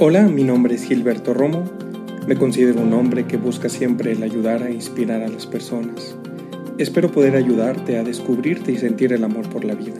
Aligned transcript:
Hola, 0.00 0.22
mi 0.22 0.42
nombre 0.42 0.74
es 0.74 0.82
Gilberto 0.86 1.34
Romo. 1.34 1.70
Me 2.26 2.34
considero 2.34 2.80
un 2.80 2.92
hombre 2.94 3.28
que 3.28 3.36
busca 3.36 3.68
siempre 3.68 4.10
el 4.10 4.24
ayudar 4.24 4.64
a 4.64 4.70
inspirar 4.72 5.22
a 5.22 5.28
las 5.28 5.46
personas. 5.46 6.16
Espero 6.78 7.12
poder 7.12 7.36
ayudarte 7.36 7.96
a 7.96 8.02
descubrirte 8.02 8.72
y 8.72 8.76
sentir 8.76 9.12
el 9.12 9.22
amor 9.22 9.48
por 9.48 9.64
la 9.64 9.76
vida. 9.76 9.98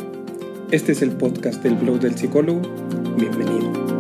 Este 0.72 0.90
es 0.90 1.02
el 1.02 1.12
podcast 1.12 1.62
del 1.62 1.76
blog 1.76 2.00
del 2.00 2.16
psicólogo. 2.16 2.62
Bienvenido. 3.16 3.93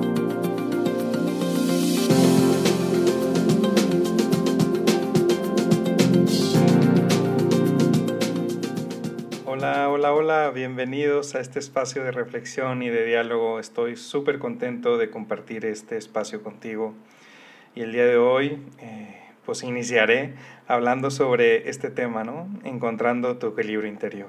Hola, 10.04 10.12
hola, 10.12 10.50
bienvenidos 10.50 11.34
a 11.34 11.40
este 11.40 11.58
espacio 11.58 12.04
de 12.04 12.10
reflexión 12.10 12.82
y 12.82 12.90
de 12.90 13.06
diálogo. 13.06 13.58
Estoy 13.58 13.96
súper 13.96 14.38
contento 14.38 14.98
de 14.98 15.08
compartir 15.08 15.64
este 15.64 15.96
espacio 15.96 16.42
contigo. 16.42 16.92
Y 17.74 17.80
el 17.80 17.92
día 17.92 18.04
de 18.04 18.18
hoy, 18.18 18.62
eh, 18.80 19.18
pues 19.46 19.62
iniciaré 19.62 20.34
hablando 20.68 21.10
sobre 21.10 21.70
este 21.70 21.88
tema, 21.88 22.22
¿no? 22.22 22.50
Encontrando 22.64 23.38
tu 23.38 23.46
equilibrio 23.46 23.90
interior. 23.90 24.28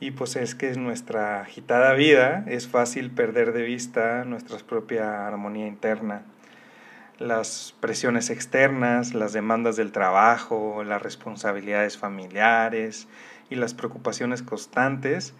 Y 0.00 0.10
pues 0.10 0.36
es 0.36 0.54
que 0.54 0.70
en 0.70 0.84
nuestra 0.84 1.40
agitada 1.40 1.94
vida 1.94 2.44
es 2.46 2.68
fácil 2.68 3.10
perder 3.10 3.54
de 3.54 3.62
vista 3.62 4.26
nuestra 4.26 4.58
propia 4.58 5.26
armonía 5.26 5.66
interna. 5.66 6.26
Las 7.18 7.74
presiones 7.80 8.28
externas, 8.28 9.14
las 9.14 9.32
demandas 9.32 9.76
del 9.76 9.92
trabajo, 9.92 10.84
las 10.84 11.00
responsabilidades 11.00 11.96
familiares, 11.96 13.08
y 13.52 13.54
las 13.54 13.74
preocupaciones 13.74 14.42
constantes 14.42 15.34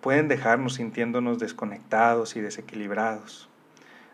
pueden 0.00 0.28
dejarnos 0.28 0.74
sintiéndonos 0.74 1.38
desconectados 1.38 2.36
y 2.36 2.40
desequilibrados. 2.40 3.48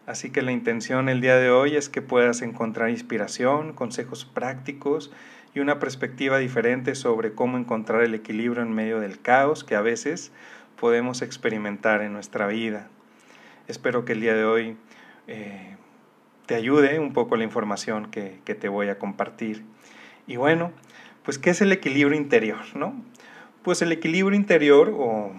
Así 0.07 0.31
que 0.31 0.43
la 0.43 0.53
intención 0.53 1.09
el 1.09 1.21
día 1.21 1.37
de 1.37 1.51
hoy 1.51 1.77
es 1.77 1.89
que 1.89 2.03
puedas 2.03 2.43
encontrar 2.43 2.91
inspiración, 2.91 3.73
consejos 3.73 4.25
prácticos 4.25 5.11
y 5.55 5.61
una 5.61 5.79
perspectiva 5.79 6.39
diferente 6.39 6.95
sobre 6.95 7.33
cómo 7.33 7.57
encontrar 7.59 8.03
el 8.03 8.15
equilibrio 8.15 8.63
en 8.63 8.73
medio 8.73 9.01
del 9.01 9.21
caos 9.21 9.65
que 9.65 9.75
a 9.75 9.81
veces 9.81 10.33
podemos 10.79 11.23
experimentar 11.23 12.03
en 12.03 12.13
nuestra 12.13 12.47
vida. 12.47 12.89
Espero 13.69 14.05
que 14.05 14.13
el 14.13 14.21
día 14.21 14.35
de 14.35 14.45
hoy 14.45 14.77
eh, 15.29 15.77
te 16.47 16.57
ayude 16.57 16.99
un 16.99 17.13
poco 17.13 17.37
la 17.37 17.45
información 17.45 18.11
que, 18.11 18.41
que 18.45 18.55
te 18.55 18.69
voy 18.69 18.89
a 18.89 18.99
compartir. 18.99 19.65
Y 20.27 20.37
bueno, 20.37 20.73
pues 21.25 21.39
¿qué 21.39 21.51
es 21.51 21.61
el 21.61 21.73
equilibrio 21.73 22.19
interior? 22.19 22.61
¿no? 22.75 22.95
Pues 23.63 23.83
el 23.83 23.93
equilibrio 23.93 24.39
interior, 24.39 24.91
o 24.97 25.33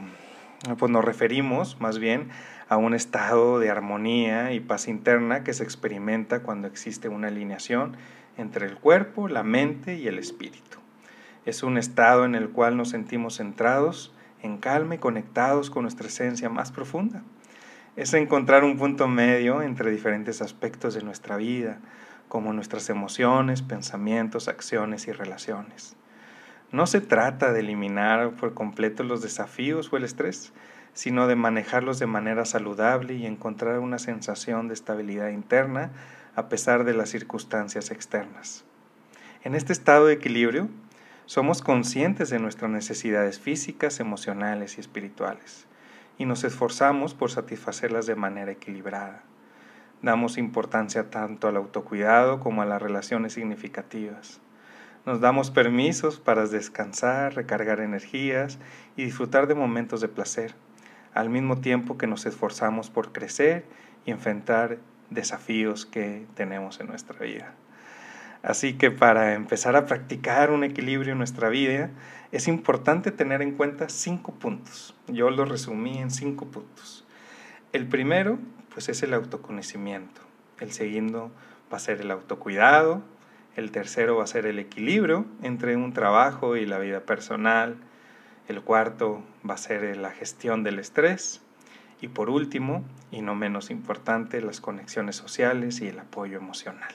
pues 0.78 0.92
nos 0.92 1.04
referimos 1.04 1.82
más 1.82 1.98
bien 1.98 2.30
a 2.70 2.78
un 2.78 2.94
estado 2.94 3.58
de 3.58 3.72
armonía 3.72 4.54
y 4.54 4.60
paz 4.60 4.88
interna 4.88 5.44
que 5.44 5.54
se 5.54 5.64
experimenta 5.64 6.44
cuando 6.44 6.68
existe 6.68 7.10
una 7.10 7.30
alineación 7.30 7.98
entre 8.38 8.68
el 8.68 8.76
cuerpo, 8.76 9.28
la 9.28 9.42
mente 9.42 9.96
y 9.96 10.08
el 10.08 10.20
espíritu. 10.20 10.78
Es 11.48 11.64
un 11.64 11.80
estado 11.80 12.24
en 12.24 12.36
el 12.36 12.50
cual 12.50 12.78
nos 12.78 12.90
sentimos 12.90 13.38
centrados, 13.38 14.14
en 14.44 14.60
calma 14.60 14.94
y 14.96 15.00
conectados 15.00 15.72
con 15.72 15.82
nuestra 15.82 16.08
esencia 16.08 16.48
más 16.48 16.72
profunda. 16.72 17.24
Es 17.96 18.14
encontrar 18.14 18.64
un 18.64 18.78
punto 18.78 19.08
medio 19.08 19.64
entre 19.64 19.90
diferentes 19.90 20.44
aspectos 20.44 20.94
de 20.94 21.02
nuestra 21.02 21.38
vida, 21.38 21.80
como 22.28 22.54
nuestras 22.54 22.88
emociones, 22.92 23.64
pensamientos, 23.64 24.48
acciones 24.48 25.08
y 25.08 25.12
relaciones. 25.12 25.98
No 26.72 26.88
se 26.88 27.02
trata 27.02 27.52
de 27.52 27.60
eliminar 27.60 28.32
por 28.32 28.54
completo 28.54 29.04
los 29.04 29.22
desafíos 29.22 29.92
o 29.92 29.98
el 29.98 30.06
estrés, 30.06 30.54
sino 30.94 31.28
de 31.28 31.36
manejarlos 31.36 32.00
de 32.00 32.08
manera 32.08 32.46
saludable 32.46 33.14
y 33.14 33.26
encontrar 33.26 33.80
una 33.80 34.00
sensación 34.00 34.70
de 34.70 34.74
estabilidad 34.74 35.30
interna 35.30 35.92
a 36.36 36.48
pesar 36.48 36.86
de 36.86 36.94
las 36.94 37.10
circunstancias 37.10 37.92
externas. 37.92 38.64
En 39.44 39.56
este 39.56 39.74
estado 39.74 40.06
de 40.06 40.14
equilibrio, 40.14 40.70
somos 41.26 41.62
conscientes 41.62 42.30
de 42.30 42.40
nuestras 42.40 42.72
necesidades 42.72 43.40
físicas, 43.40 44.00
emocionales 44.00 44.78
y 44.78 44.82
espirituales, 44.82 45.66
y 46.18 46.26
nos 46.26 46.44
esforzamos 46.44 47.14
por 47.14 47.32
satisfacerlas 47.32 48.06
de 48.06 48.16
manera 48.16 48.52
equilibrada. 48.52 49.24
Damos 50.02 50.38
importancia 50.38 51.10
tanto 51.10 51.48
al 51.48 51.58
autocuidado 51.58 52.40
como 52.40 52.62
a 52.62 52.66
las 52.66 52.82
relaciones 52.82 53.34
significativas. 53.34 54.42
Nos 55.06 55.20
damos 55.20 55.50
permisos 55.50 56.20
para 56.20 56.46
descansar, 56.46 57.34
recargar 57.34 57.80
energías 57.80 58.60
y 58.96 59.06
disfrutar 59.06 59.48
de 59.48 59.56
momentos 59.56 60.00
de 60.00 60.08
placer, 60.08 60.54
al 61.14 61.30
mismo 61.30 61.60
tiempo 61.60 61.98
que 61.98 62.06
nos 62.06 62.28
esforzamos 62.28 62.92
por 62.92 63.12
crecer 63.12 63.66
y 64.06 64.12
enfrentar 64.12 64.78
desafíos 65.10 65.88
que 65.88 66.28
tenemos 66.36 66.80
en 66.80 66.88
nuestra 66.88 67.18
vida. 67.20 67.56
Así 68.44 68.74
que 68.74 68.92
para 68.92 69.34
empezar 69.34 69.76
a 69.76 69.86
practicar 69.86 70.52
un 70.52 70.64
equilibrio 70.64 71.14
en 71.14 71.18
nuestra 71.18 71.50
vida, 71.50 71.90
es 72.32 72.48
importante 72.48 73.12
tener 73.12 73.42
en 73.42 73.56
cuenta 73.56 73.90
cinco 73.90 74.34
puntos. 74.34 74.96
Yo 75.08 75.32
lo 75.32 75.46
resumí 75.46 75.98
en 75.98 76.12
cinco 76.12 76.46
puntos. 76.46 77.06
El 77.74 77.88
primero, 77.88 78.40
pues 78.74 78.90
es 78.90 79.02
el 79.04 79.14
autoconocimiento. 79.14 80.22
El 80.60 80.72
segundo 80.72 81.32
va 81.72 81.78
a 81.78 81.80
ser 81.80 82.02
el 82.02 82.12
autocuidado. 82.12 83.02
El 83.56 83.72
tercero 83.72 84.16
va 84.16 84.24
a 84.24 84.28
ser 84.28 84.46
el 84.46 84.60
equilibrio 84.60 85.26
entre 85.44 85.76
un 85.76 85.92
trabajo 85.92 86.56
y 86.56 86.66
la 86.66 86.80
vida 86.80 87.02
personal. 87.02 87.76
El 88.48 88.62
cuarto 88.62 89.24
va 89.48 89.56
a 89.56 89.58
ser 89.58 89.98
la 89.98 90.12
gestión 90.12 90.64
del 90.64 90.80
estrés. 90.80 91.42
Y 92.00 92.08
por 92.08 92.30
último, 92.30 92.84
y 93.12 93.22
no 93.22 93.36
menos 93.36 93.70
importante, 93.70 94.42
las 94.42 94.62
conexiones 94.62 95.18
sociales 95.18 95.82
y 95.82 95.88
el 95.88 96.00
apoyo 96.00 96.38
emocional. 96.38 96.94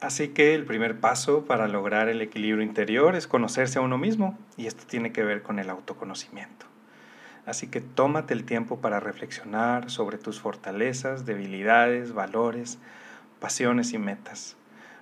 Así 0.00 0.28
que 0.28 0.54
el 0.54 0.64
primer 0.64 1.00
paso 1.00 1.44
para 1.44 1.66
lograr 1.66 2.08
el 2.08 2.22
equilibrio 2.22 2.62
interior 2.62 3.16
es 3.16 3.26
conocerse 3.26 3.78
a 3.78 3.82
uno 3.82 3.98
mismo 3.98 4.38
y 4.56 4.66
esto 4.66 4.84
tiene 4.86 5.12
que 5.12 5.24
ver 5.24 5.42
con 5.42 5.58
el 5.58 5.70
autoconocimiento. 5.70 6.66
Así 7.46 7.68
que 7.68 7.80
tómate 7.80 8.34
el 8.34 8.44
tiempo 8.44 8.80
para 8.80 9.00
reflexionar 9.00 9.90
sobre 9.90 10.18
tus 10.18 10.38
fortalezas, 10.38 11.24
debilidades, 11.24 12.12
valores, 12.12 12.78
pasiones 13.40 13.92
y 13.92 13.98
metas. 13.98 14.57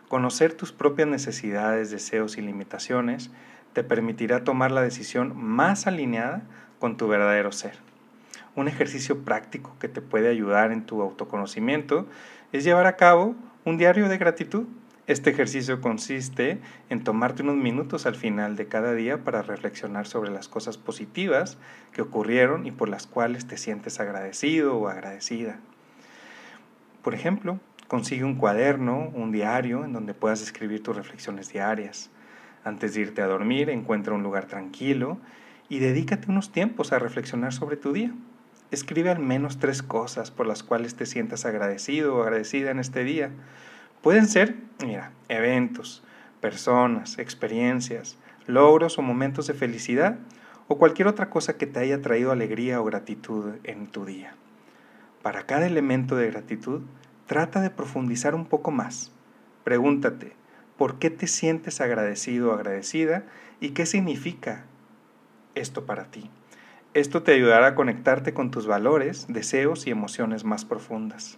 Conocer 0.09 0.55
tus 0.55 0.73
propias 0.73 1.09
necesidades, 1.09 1.91
deseos 1.91 2.39
y 2.39 2.41
limitaciones 2.41 3.31
te 3.73 3.83
permitirá 3.83 4.45
tomar 4.45 4.71
la 4.71 4.83
decisión 4.83 5.37
más 5.37 5.89
alineada 5.89 6.43
con 6.79 6.97
tu 6.97 7.09
verdadero 7.09 7.51
ser. 7.51 7.75
Un 8.55 8.69
ejercicio 8.69 9.25
práctico 9.25 9.77
que 9.81 9.89
te 9.89 10.01
puede 10.01 10.29
ayudar 10.29 10.71
en 10.71 10.87
tu 10.87 11.03
autoconocimiento 11.03 12.07
es 12.53 12.63
llevar 12.63 12.87
a 12.87 12.97
cabo 12.97 13.35
un 13.65 13.79
diario 13.79 14.09
de 14.09 14.17
gratitud. 14.17 14.67
Este 15.09 15.31
ejercicio 15.31 15.81
consiste 15.81 16.59
en 16.89 17.03
tomarte 17.03 17.43
unos 17.43 17.57
minutos 17.57 18.07
al 18.07 18.15
final 18.15 18.57
de 18.57 18.67
cada 18.67 18.95
día 18.95 19.25
para 19.25 19.43
reflexionar 19.43 20.07
sobre 20.07 20.31
las 20.31 20.49
cosas 20.49 20.79
positivas 20.79 21.59
que 21.93 22.03
ocurrieron 22.03 22.67
y 22.67 22.71
por 22.71 22.89
las 22.89 23.07
cuales 23.07 23.47
te 23.47 23.59
sientes 23.59 24.01
agradecido 24.01 24.77
o 24.77 24.89
agradecida. 24.89 25.59
Por 27.03 27.15
ejemplo, 27.15 27.61
Consigue 27.89 28.25
un 28.25 28.35
cuaderno, 28.35 29.11
un 29.15 29.31
diario 29.31 29.85
en 29.85 29.93
donde 29.93 30.13
puedas 30.13 30.43
escribir 30.43 30.83
tus 30.83 30.97
reflexiones 30.97 31.53
diarias. 31.53 32.11
Antes 32.65 32.95
de 32.95 33.03
irte 33.03 33.23
a 33.23 33.27
dormir, 33.27 33.71
encuentra 33.71 34.15
un 34.15 34.25
lugar 34.25 34.47
tranquilo 34.47 35.19
y 35.69 35.79
dedícate 35.79 36.31
unos 36.31 36.51
tiempos 36.51 36.93
a 36.93 36.99
reflexionar 36.99 37.53
sobre 37.53 37.77
tu 37.77 37.93
día. 37.93 38.13
Escribe 38.73 39.11
al 39.11 39.21
menos 39.21 39.59
tres 39.61 39.85
cosas 39.85 40.33
por 40.33 40.47
las 40.47 40.65
cuales 40.65 40.97
te 40.97 41.07
sientas 41.07 41.45
agradecido 41.45 42.17
o 42.17 42.23
agradecida 42.23 42.73
en 42.73 42.81
este 42.81 43.05
día. 43.05 43.31
Pueden 44.03 44.27
ser, 44.27 44.57
mira, 44.85 45.13
eventos, 45.29 46.03
personas, 46.41 47.19
experiencias, 47.19 48.19
logros 48.47 48.99
o 48.99 49.03
momentos 49.03 49.47
de 49.47 49.55
felicidad 49.55 50.19
o 50.67 50.79
cualquier 50.79 51.07
otra 51.07 51.31
cosa 51.31 51.57
que 51.57 51.67
te 51.67 51.79
haya 51.79 52.03
traído 52.03 52.33
alegría 52.33 52.81
o 52.81 52.85
gratitud 52.85 53.55
en 53.63 53.87
tu 53.87 54.05
día. 54.05 54.35
Para 55.23 55.47
cada 55.47 55.67
elemento 55.67 56.17
de 56.17 56.31
gratitud, 56.31 56.83
Trata 57.27 57.61
de 57.61 57.71
profundizar 57.71 58.37
un 58.37 58.47
poco 58.47 58.71
más. 58.71 59.11
Pregúntate, 59.65 60.35
¿por 60.77 61.01
qué 61.01 61.11
te 61.11 61.27
sientes 61.27 61.81
agradecido 61.81 62.51
o 62.51 62.55
agradecida 62.55 63.25
y 63.59 63.71
qué 63.71 63.85
significa 63.85 64.65
esto 65.57 65.87
para 65.87 66.05
ti? 66.05 66.31
Esto 66.95 67.25
te 67.25 67.33
ayudará 67.33 67.67
a 67.67 67.75
conectarte 67.75 68.33
con 68.33 68.53
tus 68.53 68.69
valores, 68.69 69.27
deseos 69.29 69.89
y 69.89 69.91
emociones 69.91 70.45
más 70.45 70.65
profundas. 70.65 71.37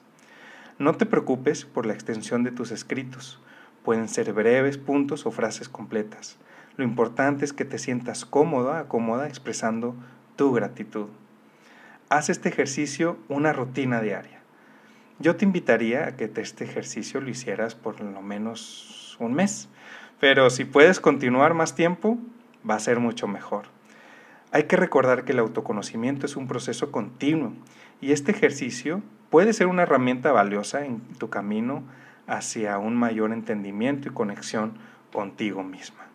No 0.79 0.95
te 0.95 1.07
preocupes 1.07 1.65
por 1.65 1.87
la 1.87 1.95
extensión 1.95 2.45
de 2.45 2.53
tus 2.53 2.71
escritos. 2.71 3.41
Pueden 3.83 4.09
ser 4.09 4.35
breves 4.35 4.77
puntos 4.77 5.25
o 5.25 5.31
frases 5.31 5.71
completas. 5.71 6.37
Lo 6.77 6.85
importante 6.85 7.47
es 7.47 7.55
que 7.55 7.65
te 7.65 7.79
sientas 7.79 8.27
cómoda, 8.27 8.89
cómoda 8.89 9.27
expresando 9.27 9.97
tu 10.37 10.53
gratitud. 10.53 11.09
Haz 12.11 12.29
este 12.29 12.51
ejercicio 12.51 13.17
una 13.29 13.55
rutina 13.55 14.03
diaria. 14.03 14.38
Yo 15.21 15.35
te 15.35 15.45
invitaría 15.45 16.07
a 16.07 16.17
que 16.17 16.31
este 16.37 16.63
ejercicio 16.63 17.21
lo 17.21 17.29
hicieras 17.29 17.75
por 17.75 18.01
lo 18.01 18.23
menos 18.23 19.17
un 19.19 19.35
mes, 19.35 19.69
pero 20.21 20.49
si 20.49 20.65
puedes 20.65 21.01
continuar 21.01 21.55
más 21.55 21.75
tiempo, 21.75 22.19
va 22.69 22.77
a 22.77 22.81
ser 22.81 23.01
mucho 23.01 23.27
mejor. 23.27 23.67
Hay 24.53 24.65
que 24.65 24.77
recordar 24.77 25.25
que 25.25 25.33
el 25.33 25.41
autoconocimiento 25.41 26.25
es 26.25 26.37
un 26.37 26.47
proceso 26.47 26.93
continuo 26.93 27.53
y 28.01 28.13
este 28.13 28.31
ejercicio 28.31 29.03
puede 29.29 29.53
ser 29.53 29.67
una 29.67 29.83
herramienta 29.83 30.31
valiosa 30.31 30.85
en 30.85 31.01
tu 31.19 31.29
camino 31.31 31.83
hacia 32.29 32.79
un 32.79 32.97
mayor 32.97 33.33
entendimiento 33.33 34.09
y 34.09 34.13
conexión 34.13 34.75
contigo 35.13 35.65
misma 35.65 36.07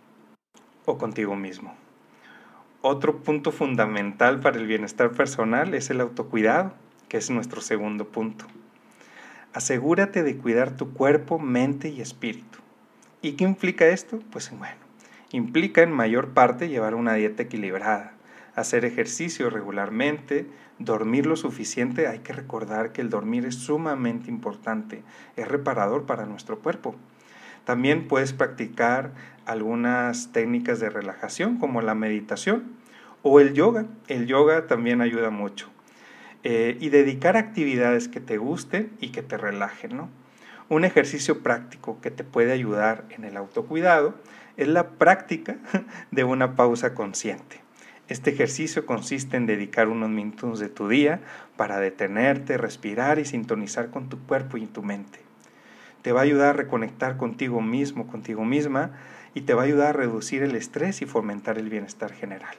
o 0.85 0.97
contigo 0.97 1.35
mismo. 1.35 1.75
Otro 2.81 3.17
punto 3.21 3.51
fundamental 3.51 4.39
para 4.39 4.57
el 4.57 4.67
bienestar 4.67 5.11
personal 5.11 5.73
es 5.73 5.89
el 5.89 5.99
autocuidado, 5.99 6.73
que 7.09 7.17
es 7.17 7.29
nuestro 7.29 7.61
segundo 7.61 8.07
punto. 8.07 8.45
Asegúrate 9.53 10.23
de 10.23 10.35
cuidar 10.37 10.75
tu 10.75 10.93
cuerpo, 10.93 11.37
mente 11.37 11.89
y 11.89 12.01
espíritu. 12.01 12.57
¿Y 13.21 13.33
qué 13.33 13.43
implica 13.43 13.85
esto? 13.85 14.19
Pues 14.31 14.49
bueno, 14.49 14.81
implica 15.31 15.83
en 15.83 15.91
mayor 15.91 16.29
parte 16.29 16.69
llevar 16.69 16.95
una 16.95 17.13
dieta 17.13 17.43
equilibrada, 17.43 18.13
hacer 18.55 18.83
ejercicio 18.83 19.51
regularmente, 19.51 20.47
dormir 20.79 21.27
lo 21.27 21.35
suficiente. 21.35 22.07
Hay 22.07 22.19
que 22.19 22.33
recordar 22.33 22.93
que 22.93 23.01
el 23.01 23.11
dormir 23.11 23.45
es 23.45 23.53
sumamente 23.53 24.31
importante, 24.31 25.03
es 25.35 25.47
reparador 25.47 26.07
para 26.07 26.25
nuestro 26.25 26.57
cuerpo. 26.57 26.95
También 27.63 28.07
puedes 28.07 28.33
practicar 28.33 29.11
algunas 29.45 30.31
técnicas 30.31 30.79
de 30.79 30.89
relajación 30.89 31.59
como 31.59 31.83
la 31.83 31.93
meditación 31.93 32.73
o 33.21 33.39
el 33.39 33.53
yoga. 33.53 33.85
El 34.07 34.25
yoga 34.25 34.65
también 34.65 34.99
ayuda 34.99 35.29
mucho. 35.29 35.72
Eh, 36.45 36.77
y 36.81 36.89
dedicar 36.89 37.37
actividades 37.37 38.09
que 38.09 38.19
te 38.19 38.37
gusten 38.37 38.91
y 38.99 39.09
que 39.09 39.21
te 39.21 39.37
relajen. 39.37 39.95
¿no? 39.95 40.09
Un 40.67 40.83
ejercicio 40.83 41.41
práctico 41.41 42.01
que 42.01 42.11
te 42.11 42.25
puede 42.25 42.51
ayudar 42.51 43.05
en 43.09 43.23
el 43.23 43.37
autocuidado 43.37 44.15
es 44.57 44.67
la 44.67 44.89
práctica 44.89 45.57
de 46.11 46.23
una 46.25 46.55
pausa 46.55 46.93
consciente. 46.93 47.61
Este 48.09 48.31
ejercicio 48.31 48.85
consiste 48.85 49.37
en 49.37 49.45
dedicar 49.45 49.87
unos 49.87 50.09
minutos 50.09 50.59
de 50.59 50.67
tu 50.67 50.89
día 50.89 51.21
para 51.55 51.79
detenerte, 51.79 52.57
respirar 52.57 53.19
y 53.19 53.25
sintonizar 53.25 53.89
con 53.91 54.09
tu 54.09 54.19
cuerpo 54.19 54.57
y 54.57 54.65
tu 54.65 54.83
mente. 54.83 55.19
Te 56.01 56.11
va 56.11 56.19
a 56.19 56.23
ayudar 56.23 56.49
a 56.49 56.53
reconectar 56.53 57.15
contigo 57.15 57.61
mismo, 57.61 58.07
contigo 58.07 58.43
misma, 58.43 58.91
y 59.33 59.41
te 59.41 59.53
va 59.53 59.61
a 59.61 59.65
ayudar 59.65 59.87
a 59.87 59.93
reducir 59.93 60.43
el 60.43 60.55
estrés 60.55 61.01
y 61.01 61.05
fomentar 61.05 61.57
el 61.57 61.69
bienestar 61.69 62.11
general. 62.11 62.57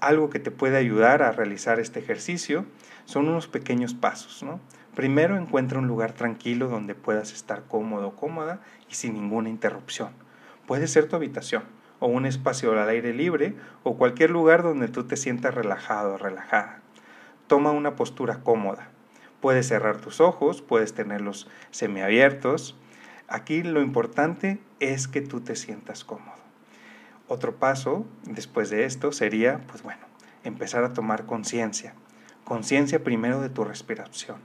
Algo 0.00 0.28
que 0.30 0.38
te 0.38 0.50
puede 0.50 0.76
ayudar 0.76 1.22
a 1.22 1.32
realizar 1.32 1.80
este 1.80 2.00
ejercicio 2.00 2.66
son 3.06 3.28
unos 3.28 3.48
pequeños 3.48 3.94
pasos. 3.94 4.42
¿no? 4.42 4.60
Primero 4.94 5.36
encuentra 5.36 5.78
un 5.78 5.86
lugar 5.86 6.12
tranquilo 6.12 6.68
donde 6.68 6.94
puedas 6.94 7.32
estar 7.32 7.64
cómodo 7.64 8.08
o 8.08 8.16
cómoda 8.16 8.60
y 8.90 8.94
sin 8.94 9.14
ninguna 9.14 9.48
interrupción. 9.48 10.10
Puede 10.66 10.86
ser 10.86 11.08
tu 11.08 11.16
habitación 11.16 11.64
o 11.98 12.06
un 12.08 12.26
espacio 12.26 12.72
al 12.72 12.88
aire 12.88 13.14
libre 13.14 13.54
o 13.82 13.96
cualquier 13.96 14.30
lugar 14.30 14.62
donde 14.62 14.88
tú 14.88 15.04
te 15.04 15.16
sientas 15.16 15.54
relajado 15.54 16.14
o 16.14 16.18
relajada. 16.18 16.80
Toma 17.46 17.70
una 17.70 17.96
postura 17.96 18.40
cómoda. 18.42 18.88
Puedes 19.40 19.68
cerrar 19.68 19.98
tus 19.98 20.20
ojos, 20.20 20.62
puedes 20.62 20.94
tenerlos 20.94 21.48
semiabiertos. 21.70 22.76
Aquí 23.28 23.62
lo 23.62 23.80
importante 23.80 24.60
es 24.80 25.08
que 25.08 25.20
tú 25.20 25.40
te 25.40 25.56
sientas 25.56 26.04
cómodo. 26.04 26.45
Otro 27.28 27.56
paso 27.56 28.06
después 28.24 28.70
de 28.70 28.84
esto 28.84 29.10
sería, 29.10 29.60
pues 29.66 29.82
bueno, 29.82 30.06
empezar 30.44 30.84
a 30.84 30.92
tomar 30.92 31.26
conciencia. 31.26 31.92
Conciencia 32.44 33.02
primero 33.02 33.40
de 33.40 33.48
tu 33.48 33.64
respiración. 33.64 34.36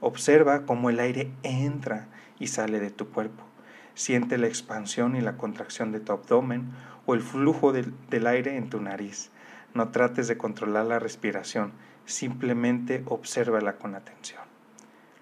Observa 0.00 0.64
cómo 0.64 0.88
el 0.88 1.00
aire 1.00 1.30
entra 1.42 2.08
y 2.38 2.46
sale 2.46 2.80
de 2.80 2.90
tu 2.90 3.10
cuerpo. 3.10 3.44
Siente 3.92 4.38
la 4.38 4.46
expansión 4.46 5.16
y 5.16 5.20
la 5.20 5.36
contracción 5.36 5.92
de 5.92 6.00
tu 6.00 6.12
abdomen 6.12 6.72
o 7.04 7.12
el 7.12 7.20
flujo 7.20 7.72
del, 7.72 8.26
aire 8.26 8.56
en 8.56 8.70
tu 8.70 8.80
nariz. 8.80 9.30
No 9.74 9.90
trates 9.90 10.26
de 10.26 10.38
controlar 10.38 10.86
la 10.86 10.98
respiración, 10.98 11.72
simplemente 12.06 13.02
obsérvala 13.06 13.76
con 13.76 13.94
atención. 13.94 14.42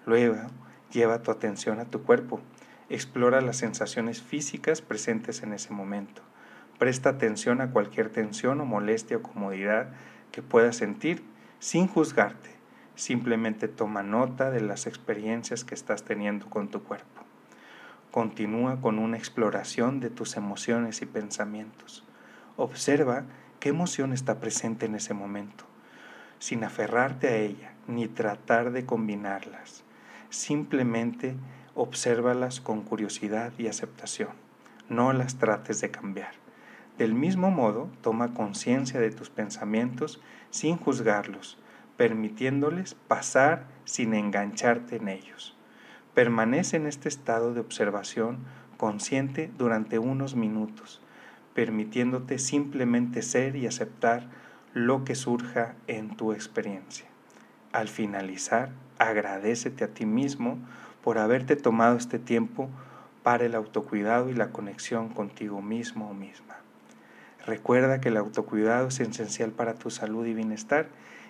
Luego, 0.05 0.37
lleva 0.91 1.21
tu 1.21 1.31
atención 1.31 1.79
a 1.79 1.85
tu 1.85 2.03
cuerpo. 2.03 2.39
Explora 2.89 3.41
las 3.41 3.57
sensaciones 3.57 4.21
físicas 4.21 4.81
presentes 4.81 5.43
en 5.43 5.51
ese 5.51 5.73
momento. 5.73 6.21
Presta 6.79 7.09
atención 7.09 7.61
a 7.61 7.71
cualquier 7.71 8.09
tensión 8.09 8.59
o 8.61 8.65
molestia 8.65 9.17
o 9.17 9.21
comodidad 9.21 9.93
que 10.31 10.41
puedas 10.41 10.75
sentir 10.75 11.23
sin 11.59 11.87
juzgarte. 11.87 12.49
Simplemente 12.95 13.67
toma 13.67 14.03
nota 14.03 14.51
de 14.51 14.61
las 14.61 14.85
experiencias 14.85 15.63
que 15.63 15.75
estás 15.75 16.03
teniendo 16.03 16.49
con 16.49 16.67
tu 16.69 16.83
cuerpo. 16.83 17.23
Continúa 18.11 18.81
con 18.81 18.99
una 18.99 19.17
exploración 19.17 19.99
de 19.99 20.09
tus 20.09 20.37
emociones 20.37 21.01
y 21.01 21.05
pensamientos. 21.05 22.03
Observa 22.57 23.23
qué 23.59 23.69
emoción 23.69 24.13
está 24.13 24.39
presente 24.39 24.85
en 24.85 24.95
ese 24.95 25.15
momento, 25.15 25.65
sin 26.37 26.63
aferrarte 26.63 27.29
a 27.29 27.37
ella 27.37 27.73
ni 27.87 28.07
tratar 28.07 28.71
de 28.71 28.85
combinarlas. 28.85 29.83
Simplemente 30.29 31.35
obsérvalas 31.75 32.61
con 32.61 32.81
curiosidad 32.81 33.53
y 33.57 33.67
aceptación. 33.67 34.31
No 34.89 35.13
las 35.13 35.37
trates 35.37 35.81
de 35.81 35.89
cambiar. 35.89 36.42
Del 36.97 37.15
mismo 37.15 37.49
modo, 37.49 37.89
toma 38.01 38.35
conciencia 38.35 38.99
de 38.99 39.09
tus 39.09 39.31
pensamientos 39.31 40.21
sin 40.51 40.77
juzgarlos, 40.77 41.57
permitiéndoles 41.97 42.93
pasar 42.93 43.65
sin 43.83 44.13
engancharte 44.13 44.97
en 44.97 45.07
ellos. 45.07 45.57
Permanece 46.13 46.77
en 46.77 46.85
este 46.85 47.09
estado 47.09 47.55
de 47.55 47.61
observación 47.61 48.37
consciente 48.77 49.49
durante 49.57 49.97
unos 49.97 50.35
minutos, 50.35 51.01
permitiéndote 51.55 52.37
simplemente 52.37 53.23
ser 53.23 53.55
y 53.55 53.65
aceptar 53.65 54.29
lo 54.75 55.03
que 55.03 55.15
surja 55.15 55.73
en 55.87 56.15
tu 56.15 56.31
experiencia. 56.31 57.07
Al 57.71 57.87
finalizar, 57.87 58.69
agradecete 58.99 59.83
a 59.83 59.87
ti 59.87 60.05
mismo 60.05 60.59
por 61.03 61.17
haberte 61.17 61.55
tomado 61.55 61.97
este 61.97 62.19
tiempo 62.19 62.69
para 63.23 63.45
el 63.45 63.55
autocuidado 63.55 64.29
y 64.29 64.33
la 64.33 64.51
conexión 64.51 65.09
contigo 65.09 65.59
mismo 65.63 66.11
o 66.11 66.13
misma. 66.13 66.57
Recuerda 67.45 67.99
que 67.99 68.09
el 68.09 68.17
autocuidado 68.17 68.87
es 68.87 68.99
esencial 68.99 69.51
para 69.51 69.75
tu 69.75 69.89
salud 69.89 70.25
y 70.25 70.33
bienestar 70.33 70.87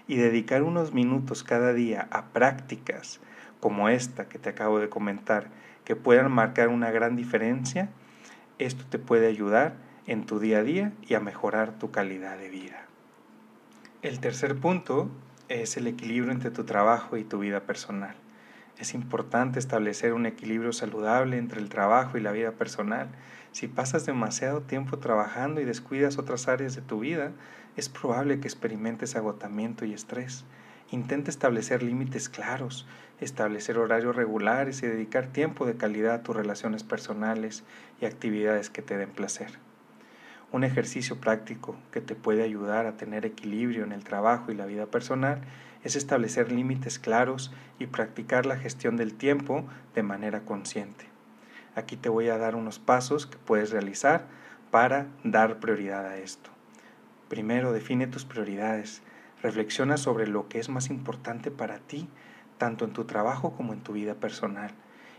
y 0.08 0.18
dedicar 0.18 0.64
unos 0.64 0.94
minutos 0.94 1.44
cada 1.44 1.74
día 1.74 2.08
a 2.12 2.26
prácticas 2.34 3.20
como 3.60 3.90
esta 3.90 4.28
que 4.28 4.40
te 4.40 4.50
acabo 4.50 4.80
de 4.80 4.90
comentar, 4.90 5.48
que 5.86 5.96
puedan 5.96 6.32
marcar 6.32 6.68
una 6.68 6.92
gran 6.92 7.16
diferencia, 7.16 7.90
esto 8.60 8.84
te 8.90 9.00
puede 9.00 9.28
ayudar 9.28 9.76
en 10.06 10.26
tu 10.26 10.40
día 10.40 10.60
a 10.60 10.64
día 10.64 10.92
y 11.02 11.14
a 11.14 11.20
mejorar 11.20 11.80
tu 11.80 11.90
calidad 11.90 12.38
de 12.38 12.50
vida. 12.50 12.86
El 14.02 14.20
tercer 14.20 14.56
punto 14.58 15.10
es 15.48 15.78
el 15.78 15.88
equilibrio 15.88 16.34
entre 16.34 16.52
tu 16.52 16.66
trabajo 16.66 17.16
y 17.16 17.24
tu 17.24 17.40
vida 17.40 17.62
personal. 17.62 18.16
Es 18.78 18.94
importante 18.94 19.60
establecer 19.60 20.14
un 20.14 20.26
equilibrio 20.26 20.74
saludable 20.74 21.38
entre 21.38 21.62
el 21.62 21.70
trabajo 21.70 22.18
y 22.18 22.22
la 22.22 22.32
vida 22.32 22.52
personal. 22.52 23.08
Si 23.54 23.68
pasas 23.68 24.08
demasiado 24.08 24.62
tiempo 24.62 24.98
trabajando 24.98 25.62
y 25.62 25.64
descuidas 25.64 26.18
otras 26.18 26.48
áreas 26.48 26.76
de 26.76 26.82
tu 26.82 27.02
vida, 27.02 27.34
es 27.78 27.88
probable 27.88 28.40
que 28.40 28.48
experimentes 28.48 29.16
agotamiento 29.16 29.86
y 29.86 29.94
estrés. 29.94 30.44
Intenta 30.90 31.30
establecer 31.30 31.84
límites 31.84 32.30
claros, 32.30 32.88
establecer 33.22 33.78
horarios 33.78 34.16
regulares 34.16 34.82
y 34.82 34.88
dedicar 34.88 35.28
tiempo 35.28 35.68
de 35.68 35.78
calidad 35.78 36.16
a 36.16 36.24
tus 36.24 36.36
relaciones 36.36 36.84
personales 36.84 37.64
y 38.02 38.06
actividades 38.06 38.72
que 38.72 38.82
te 38.82 38.98
den 38.98 39.12
placer. 39.12 39.60
Un 40.52 40.64
ejercicio 40.64 41.22
práctico 41.22 41.76
que 41.92 42.02
te 42.02 42.16
puede 42.16 42.42
ayudar 42.42 42.88
a 42.88 42.98
tener 42.98 43.24
equilibrio 43.24 43.84
en 43.84 43.92
el 43.92 44.04
trabajo 44.04 44.52
y 44.52 44.56
la 44.56 44.66
vida 44.66 44.88
personal 44.88 45.42
es 45.84 45.96
establecer 45.96 46.52
límites 46.52 46.98
claros 46.98 47.54
y 47.78 47.86
practicar 47.86 48.48
la 48.48 48.58
gestión 48.58 48.98
del 48.98 49.14
tiempo 49.14 49.64
de 49.94 50.02
manera 50.02 50.42
consciente. 50.42 51.13
Aquí 51.76 51.98
te 51.98 52.10
voy 52.10 52.30
a 52.30 52.38
dar 52.38 52.56
unos 52.56 52.80
pasos 52.80 53.26
que 53.26 53.38
puedes 53.38 53.72
realizar 53.72 54.28
para 54.70 55.08
dar 55.24 55.60
prioridad 55.60 56.06
a 56.06 56.18
esto. 56.18 56.50
Primero, 57.30 57.74
define 57.74 58.08
tus 58.08 58.26
prioridades. 58.26 59.02
Reflexiona 59.42 59.98
sobre 59.98 60.28
lo 60.28 60.48
que 60.48 60.60
es 60.60 60.70
más 60.70 60.90
importante 60.90 61.52
para 61.52 61.80
ti, 61.80 62.08
tanto 62.58 62.86
en 62.86 62.94
tu 62.94 63.06
trabajo 63.06 63.56
como 63.56 63.74
en 63.74 63.82
tu 63.82 63.94
vida 63.94 64.16
personal. 64.16 64.72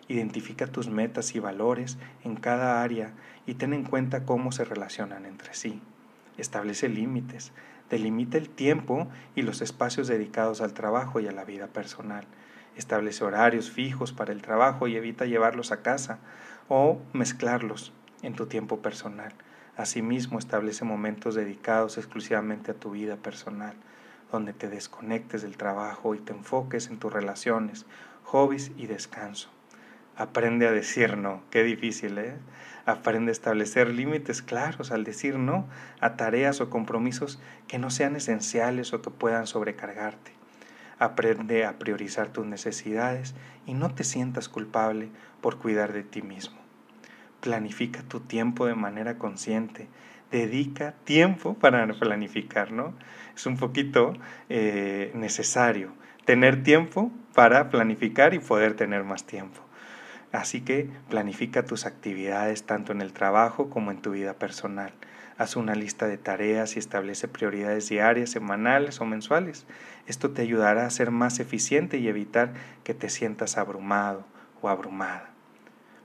Identifica 0.06 0.66
tus 0.66 0.88
metas 0.88 1.34
y 1.34 1.40
valores 1.40 1.98
en 2.22 2.36
cada 2.36 2.82
área 2.82 3.12
y 3.46 3.54
ten 3.54 3.72
en 3.72 3.84
cuenta 3.84 4.24
cómo 4.24 4.52
se 4.52 4.64
relacionan 4.64 5.26
entre 5.26 5.54
sí. 5.54 5.80
Establece 6.38 6.88
límites. 6.88 7.52
Delimita 7.90 8.38
el 8.38 8.48
tiempo 8.48 9.08
y 9.34 9.42
los 9.42 9.60
espacios 9.60 10.08
dedicados 10.08 10.60
al 10.60 10.72
trabajo 10.72 11.20
y 11.20 11.26
a 11.26 11.32
la 11.32 11.44
vida 11.44 11.66
personal. 11.66 12.26
Establece 12.76 13.24
horarios 13.24 13.70
fijos 13.70 14.12
para 14.12 14.32
el 14.32 14.42
trabajo 14.42 14.88
y 14.88 14.96
evita 14.96 15.26
llevarlos 15.26 15.72
a 15.72 15.82
casa 15.82 16.18
o 16.68 17.00
mezclarlos 17.12 17.92
en 18.22 18.34
tu 18.34 18.46
tiempo 18.46 18.80
personal. 18.80 19.32
Asimismo, 19.76 20.38
establece 20.38 20.84
momentos 20.84 21.34
dedicados 21.34 21.98
exclusivamente 21.98 22.70
a 22.70 22.74
tu 22.74 22.90
vida 22.90 23.16
personal 23.16 23.74
donde 24.34 24.52
te 24.52 24.68
desconectes 24.68 25.42
del 25.42 25.56
trabajo 25.56 26.14
y 26.16 26.18
te 26.18 26.32
enfoques 26.32 26.88
en 26.88 26.98
tus 26.98 27.12
relaciones, 27.12 27.86
hobbies 28.24 28.72
y 28.76 28.86
descanso. 28.86 29.48
Aprende 30.16 30.66
a 30.66 30.72
decir 30.72 31.16
no, 31.16 31.42
qué 31.50 31.62
difícil, 31.62 32.18
¿eh? 32.18 32.36
Aprende 32.84 33.30
a 33.30 33.32
establecer 33.32 33.88
límites 33.88 34.42
claros 34.42 34.90
al 34.90 35.04
decir 35.04 35.38
no 35.38 35.66
a 36.00 36.16
tareas 36.16 36.60
o 36.60 36.68
compromisos 36.68 37.40
que 37.68 37.78
no 37.78 37.90
sean 37.90 38.16
esenciales 38.16 38.92
o 38.92 39.02
que 39.02 39.10
puedan 39.10 39.46
sobrecargarte. 39.46 40.32
Aprende 40.98 41.64
a 41.64 41.78
priorizar 41.78 42.28
tus 42.28 42.46
necesidades 42.46 43.34
y 43.66 43.74
no 43.74 43.94
te 43.94 44.04
sientas 44.04 44.48
culpable 44.48 45.10
por 45.40 45.58
cuidar 45.58 45.92
de 45.92 46.02
ti 46.02 46.22
mismo. 46.22 46.58
Planifica 47.40 48.02
tu 48.02 48.20
tiempo 48.20 48.66
de 48.66 48.74
manera 48.74 49.18
consciente. 49.18 49.88
Dedica 50.30 50.94
tiempo 51.04 51.54
para 51.60 51.86
planificar, 51.94 52.72
¿no? 52.72 52.94
Es 53.34 53.46
un 53.46 53.56
poquito 53.56 54.14
eh, 54.48 55.10
necesario 55.14 55.92
tener 56.24 56.62
tiempo 56.62 57.12
para 57.34 57.68
planificar 57.70 58.34
y 58.34 58.38
poder 58.38 58.74
tener 58.74 59.04
más 59.04 59.24
tiempo. 59.24 59.60
Así 60.32 60.62
que 60.62 60.88
planifica 61.08 61.64
tus 61.64 61.86
actividades 61.86 62.64
tanto 62.64 62.92
en 62.92 63.00
el 63.00 63.12
trabajo 63.12 63.70
como 63.70 63.90
en 63.90 64.02
tu 64.02 64.12
vida 64.12 64.34
personal. 64.34 64.92
Haz 65.36 65.56
una 65.56 65.74
lista 65.74 66.06
de 66.06 66.16
tareas 66.16 66.76
y 66.76 66.78
establece 66.78 67.26
prioridades 67.26 67.88
diarias, 67.88 68.30
semanales 68.30 69.00
o 69.00 69.04
mensuales. 69.04 69.66
Esto 70.06 70.30
te 70.30 70.42
ayudará 70.42 70.86
a 70.86 70.90
ser 70.90 71.10
más 71.10 71.40
eficiente 71.40 71.98
y 71.98 72.06
evitar 72.06 72.52
que 72.84 72.94
te 72.94 73.08
sientas 73.08 73.58
abrumado 73.58 74.24
o 74.62 74.68
abrumada. 74.68 75.30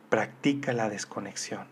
Practica 0.09 0.73
la 0.73 0.89
desconexión. 0.89 1.67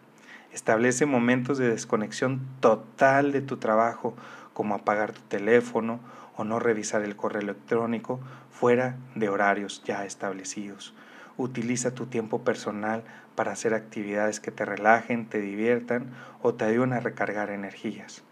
Establece 0.54 1.08
momentos 1.08 1.58
de 1.58 1.70
desconexión 1.70 2.42
total 2.60 3.32
de 3.32 3.42
tu 3.42 3.58
trabajo, 3.58 4.16
como 4.54 4.76
apagar 4.76 5.12
tu 5.12 5.22
teléfono 5.22 6.00
o 6.36 6.44
no 6.44 6.60
revisar 6.60 7.02
el 7.02 7.16
correo 7.16 7.42
electrónico 7.42 8.20
fuera 8.52 8.98
de 9.16 9.30
horarios 9.30 9.84
ya 9.84 10.06
establecidos. 10.06 10.94
Utiliza 11.38 11.94
tu 11.94 12.08
tiempo 12.08 12.44
personal 12.44 13.04
para 13.36 13.52
hacer 13.52 13.74
actividades 13.74 14.40
que 14.40 14.52
te 14.52 14.66
relajen, 14.66 15.28
te 15.28 15.40
diviertan 15.40 16.12
o 16.42 16.56
te 16.56 16.66
ayuden 16.66 16.94
a 16.94 17.00
recargar 17.00 17.52
energías. 17.52 18.24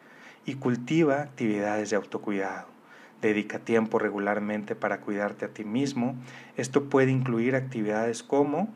Y 0.45 0.55
cultiva 0.55 1.21
actividades 1.21 1.89
de 1.91 1.95
autocuidado. 1.95 2.67
Dedica 3.21 3.59
tiempo 3.59 3.99
regularmente 3.99 4.75
para 4.75 5.01
cuidarte 5.01 5.45
a 5.45 5.49
ti 5.49 5.63
mismo. 5.63 6.15
Esto 6.57 6.89
puede 6.89 7.11
incluir 7.11 7.55
actividades 7.55 8.23
como 8.23 8.69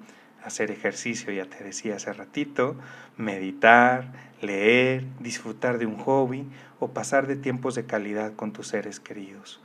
hacer 0.43 0.71
ejercicio, 0.71 1.33
ya 1.33 1.45
te 1.45 1.63
decía 1.63 1.95
hace 1.95 2.13
ratito, 2.13 2.75
meditar, 3.17 4.12
leer, 4.41 5.05
disfrutar 5.19 5.77
de 5.77 5.86
un 5.86 5.98
hobby 5.98 6.48
o 6.79 6.89
pasar 6.89 7.27
de 7.27 7.36
tiempos 7.36 7.75
de 7.75 7.86
calidad 7.86 8.33
con 8.36 8.53
tus 8.53 8.67
seres 8.67 9.00
queridos. 9.00 9.62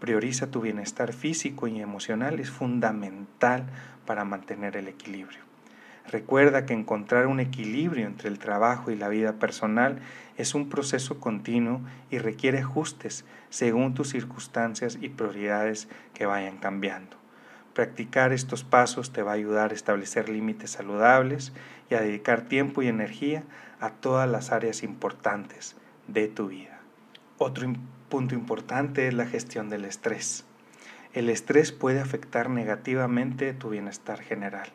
Prioriza 0.00 0.50
tu 0.50 0.60
bienestar 0.60 1.12
físico 1.12 1.66
y 1.68 1.80
emocional, 1.80 2.38
es 2.40 2.50
fundamental 2.50 3.64
para 4.04 4.24
mantener 4.24 4.76
el 4.76 4.88
equilibrio. 4.88 5.40
Recuerda 6.08 6.66
que 6.66 6.74
encontrar 6.74 7.26
un 7.26 7.40
equilibrio 7.40 8.06
entre 8.06 8.28
el 8.28 8.38
trabajo 8.38 8.90
y 8.90 8.96
la 8.96 9.08
vida 9.08 9.34
personal 9.34 9.98
es 10.36 10.54
un 10.54 10.68
proceso 10.68 11.18
continuo 11.18 11.80
y 12.10 12.18
requiere 12.18 12.58
ajustes 12.58 13.24
según 13.50 13.94
tus 13.94 14.10
circunstancias 14.10 14.98
y 15.00 15.08
prioridades 15.08 15.88
que 16.14 16.26
vayan 16.26 16.58
cambiando. 16.58 17.16
Practicar 17.74 18.32
estos 18.32 18.62
pasos 18.62 19.12
te 19.12 19.22
va 19.22 19.32
a 19.32 19.34
ayudar 19.34 19.72
a 19.72 19.74
establecer 19.74 20.28
límites 20.28 20.70
saludables 20.70 21.52
y 21.90 21.94
a 21.94 22.00
dedicar 22.00 22.42
tiempo 22.42 22.82
y 22.82 22.88
energía 22.88 23.42
a 23.80 23.90
todas 23.90 24.30
las 24.30 24.52
áreas 24.52 24.82
importantes 24.82 25.76
de 26.06 26.28
tu 26.28 26.48
vida. 26.48 26.80
Otro 27.38 27.66
punto 28.16 28.34
importante 28.34 29.08
es 29.08 29.12
la 29.12 29.26
gestión 29.26 29.68
del 29.68 29.84
estrés. 29.84 30.46
El 31.12 31.28
estrés 31.28 31.70
puede 31.70 32.00
afectar 32.00 32.48
negativamente 32.48 33.52
tu 33.52 33.68
bienestar 33.68 34.22
general. 34.22 34.70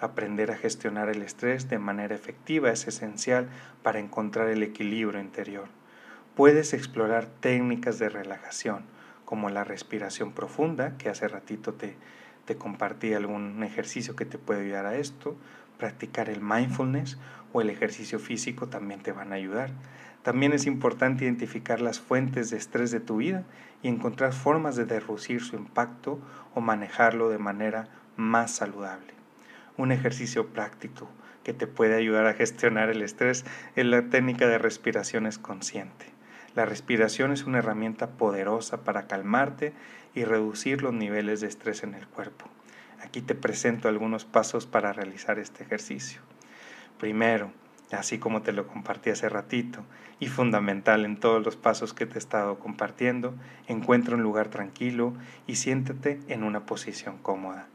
Aprender 0.00 0.50
a 0.50 0.58
gestionar 0.58 1.08
el 1.08 1.22
estrés 1.22 1.70
de 1.70 1.78
manera 1.78 2.14
efectiva 2.14 2.70
es 2.70 2.86
esencial 2.86 3.48
para 3.82 4.00
encontrar 4.00 4.48
el 4.48 4.62
equilibrio 4.62 5.18
interior. 5.18 5.68
Puedes 6.36 6.74
explorar 6.74 7.24
técnicas 7.24 7.98
de 7.98 8.10
relajación, 8.10 8.84
como 9.24 9.48
la 9.48 9.64
respiración 9.64 10.32
profunda, 10.32 10.98
que 10.98 11.08
hace 11.08 11.26
ratito 11.26 11.72
te, 11.72 11.96
te 12.44 12.56
compartí 12.56 13.14
algún 13.14 13.62
ejercicio 13.62 14.14
que 14.14 14.26
te 14.26 14.36
puede 14.36 14.60
ayudar 14.60 14.84
a 14.84 14.96
esto. 14.96 15.38
Practicar 15.78 16.28
el 16.28 16.42
mindfulness 16.42 17.16
o 17.54 17.62
el 17.62 17.70
ejercicio 17.70 18.18
físico 18.18 18.68
también 18.68 19.00
te 19.00 19.12
van 19.12 19.32
a 19.32 19.36
ayudar. 19.36 19.70
También 20.24 20.54
es 20.54 20.64
importante 20.64 21.24
identificar 21.24 21.82
las 21.82 22.00
fuentes 22.00 22.48
de 22.48 22.56
estrés 22.56 22.90
de 22.90 22.98
tu 22.98 23.18
vida 23.18 23.44
y 23.82 23.88
encontrar 23.88 24.32
formas 24.32 24.74
de 24.74 24.86
reducir 24.86 25.42
su 25.42 25.54
impacto 25.54 26.18
o 26.54 26.62
manejarlo 26.62 27.28
de 27.28 27.36
manera 27.36 27.88
más 28.16 28.50
saludable. 28.50 29.12
Un 29.76 29.92
ejercicio 29.92 30.46
práctico 30.46 31.10
que 31.42 31.52
te 31.52 31.66
puede 31.66 31.94
ayudar 31.94 32.24
a 32.26 32.32
gestionar 32.32 32.88
el 32.88 33.02
estrés 33.02 33.44
es 33.76 33.84
la 33.84 34.00
técnica 34.08 34.48
de 34.48 34.56
respiraciones 34.56 35.38
consciente. 35.38 36.06
La 36.56 36.64
respiración 36.64 37.30
es 37.30 37.44
una 37.44 37.58
herramienta 37.58 38.12
poderosa 38.12 38.82
para 38.82 39.06
calmarte 39.06 39.74
y 40.14 40.24
reducir 40.24 40.80
los 40.80 40.94
niveles 40.94 41.42
de 41.42 41.48
estrés 41.48 41.82
en 41.82 41.92
el 41.92 42.06
cuerpo. 42.06 42.46
Aquí 43.02 43.20
te 43.20 43.34
presento 43.34 43.88
algunos 43.88 44.24
pasos 44.24 44.64
para 44.64 44.94
realizar 44.94 45.38
este 45.38 45.64
ejercicio. 45.64 46.22
Primero, 46.98 47.52
así 47.94 48.18
como 48.18 48.42
te 48.42 48.52
lo 48.52 48.66
compartí 48.66 49.10
hace 49.10 49.28
ratito, 49.28 49.84
y 50.20 50.28
fundamental 50.28 51.04
en 51.04 51.18
todos 51.18 51.44
los 51.44 51.56
pasos 51.56 51.92
que 51.94 52.06
te 52.06 52.14
he 52.14 52.18
estado 52.18 52.58
compartiendo, 52.58 53.34
encuentra 53.66 54.14
un 54.14 54.22
lugar 54.22 54.48
tranquilo 54.48 55.14
y 55.46 55.56
siéntate 55.56 56.20
en 56.28 56.44
una 56.44 56.66
posición 56.66 57.18
cómoda. 57.18 57.66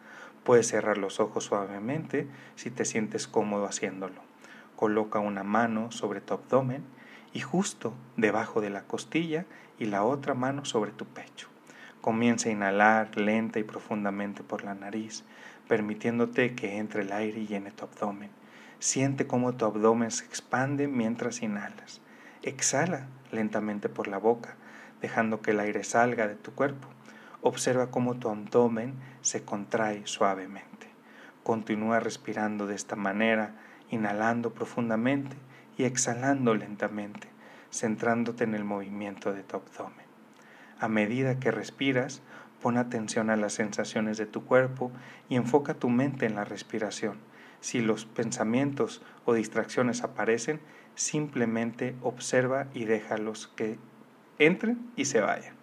Puedes 0.44 0.68
cerrar 0.68 0.98
los 0.98 1.20
ojos 1.20 1.44
suavemente 1.46 2.28
si 2.56 2.72
te 2.72 2.86
sientes 2.86 3.28
cómodo 3.28 3.66
haciéndolo. 3.66 4.22
Coloca 4.76 5.20
una 5.20 5.44
mano 5.44 5.92
sobre 5.92 6.22
tu 6.22 6.34
abdomen 6.34 6.84
y 7.34 7.42
justo 7.42 7.94
debajo 8.18 8.62
de 8.62 8.70
la 8.70 8.84
costilla 8.84 9.46
y 9.78 9.86
la 9.86 10.04
otra 10.04 10.34
mano 10.34 10.66
sobre 10.66 10.92
tu 10.92 11.06
pecho. 11.06 11.48
Comienza 12.02 12.50
a 12.50 12.54
inhalar 12.54 13.18
lenta 13.18 13.60
y 13.60 13.64
profundamente 13.64 14.42
por 14.42 14.64
la 14.64 14.74
nariz, 14.74 15.26
permitiéndote 15.68 16.56
que 16.56 16.78
entre 16.78 17.02
el 17.02 17.12
aire 17.12 17.42
y 17.42 17.48
llene 17.48 17.72
tu 17.72 17.84
abdomen. 17.84 18.39
Siente 18.80 19.28
cómo 19.28 19.56
tu 19.56 19.66
abdomen 19.66 20.10
se 20.10 20.24
expande 20.24 20.88
mientras 20.88 21.42
inhalas. 21.42 22.00
Exhala 22.44 23.08
lentamente 23.30 23.90
por 23.90 24.08
la 24.08 24.18
boca, 24.20 24.56
dejando 25.02 25.42
que 25.42 25.52
el 25.52 25.60
aire 25.60 25.84
salga 25.84 26.30
de 26.30 26.36
tu 26.36 26.54
cuerpo. 26.54 26.88
Observa 27.42 27.92
cómo 27.92 28.16
tu 28.16 28.30
abdomen 28.30 28.94
se 29.22 29.44
contrae 29.44 30.08
suavemente. 30.08 30.88
Continúa 31.44 32.00
respirando 32.00 32.68
de 32.68 32.76
esta 32.76 32.96
manera, 32.96 33.54
inhalando 33.90 34.54
profundamente 34.54 35.36
y 35.78 35.84
exhalando 35.84 36.56
lentamente, 36.56 37.28
centrándote 37.74 38.46
en 38.46 38.56
el 38.56 38.64
movimiento 38.64 39.34
de 39.34 39.44
tu 39.44 39.58
abdomen. 39.58 40.06
A 40.80 40.88
medida 40.88 41.38
que 41.38 41.52
respiras, 41.52 42.22
pon 42.62 42.78
atención 42.78 43.30
a 43.30 43.36
las 43.36 43.52
sensaciones 43.52 44.18
de 44.18 44.26
tu 44.26 44.46
cuerpo 44.46 44.90
y 45.28 45.36
enfoca 45.36 45.74
tu 45.74 45.90
mente 45.90 46.26
en 46.26 46.36
la 46.36 46.46
respiración 46.46 47.28
si 47.62 47.82
los 47.82 48.06
pensamientos 48.06 49.02
o 49.26 49.34
distracciones 49.34 50.04
aparecen, 50.04 50.60
simplemente 50.96 51.96
observa 52.02 52.68
y 52.74 52.86
déjalos 52.86 53.48
que 53.56 53.78
entren 54.38 54.92
y 54.96 55.06
se 55.06 55.22
vayan, 55.22 55.56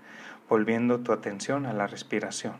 volviendo 0.48 1.00
tu 1.00 1.12
atención 1.12 1.66
a 1.66 1.72
la 1.72 1.86
respiración. 1.86 2.54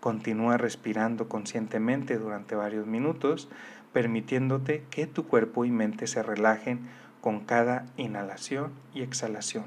Continúa 0.00 0.56
respirando 0.56 1.28
conscientemente 1.28 2.18
durante 2.18 2.54
varios 2.54 2.86
minutos, 2.86 3.48
permitiéndote 3.92 4.84
que 4.90 5.06
tu 5.06 5.28
cuerpo 5.28 5.64
y 5.64 5.70
mente 5.70 6.06
se 6.06 6.22
relajen 6.22 6.88
con 7.20 7.40
cada 7.40 7.86
inhalación 7.96 8.72
y 8.94 9.02
exhalación. 9.02 9.66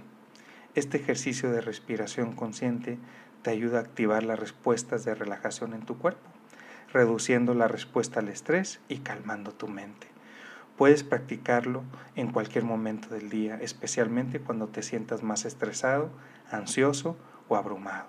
Este 0.74 0.98
ejercicio 0.98 1.52
de 1.52 1.62
respiración 1.62 2.34
consciente 2.34 2.98
te 3.44 3.52
ayuda 3.52 3.78
a 3.78 3.82
activar 3.82 4.24
las 4.24 4.40
respuestas 4.40 5.06
de 5.06 5.16
relajación 5.16 5.74
en 5.74 5.86
tu 5.86 5.98
cuerpo 5.98 6.35
reduciendo 6.96 7.54
la 7.54 7.68
respuesta 7.68 8.22
al 8.22 8.30
estrés 8.30 8.80
y 8.88 9.00
calmando 9.00 9.52
tu 9.52 9.68
mente. 9.68 10.08
Puedes 10.78 11.04
practicarlo 11.04 11.84
en 12.16 12.32
cualquier 12.32 12.64
momento 12.64 13.10
del 13.10 13.30
día, 13.30 13.60
especialmente 13.62 14.40
cuando 14.40 14.68
te 14.68 14.82
sientas 14.82 15.22
más 15.22 15.44
estresado, 15.44 16.10
ansioso 16.50 17.18
o 17.50 17.58
abrumado. 17.58 18.06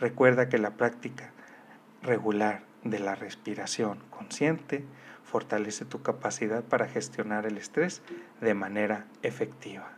Recuerda 0.00 0.48
que 0.48 0.58
la 0.58 0.72
práctica 0.72 1.30
regular 2.02 2.64
de 2.82 2.98
la 2.98 3.14
respiración 3.14 4.00
consciente 4.10 4.84
fortalece 5.22 5.84
tu 5.84 6.02
capacidad 6.02 6.64
para 6.64 6.88
gestionar 6.88 7.46
el 7.46 7.56
estrés 7.56 8.02
de 8.40 8.54
manera 8.54 9.06
efectiva. 9.22 9.92